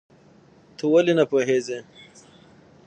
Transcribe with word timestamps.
ته 0.77 0.83
ولې 0.91 1.13
نه 1.19 1.23
پوهېږې؟ 1.31 1.79